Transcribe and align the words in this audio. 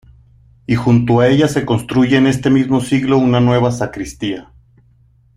Y 0.65 0.73
junto 0.77 1.19
a 1.19 1.27
ella 1.27 1.47
se 1.47 1.63
construye 1.63 2.17
en 2.17 2.25
este 2.25 2.49
mismo 2.49 2.81
siglo 2.81 3.19
una 3.19 3.39
nueva 3.39 3.71
sacristía. 3.71 4.51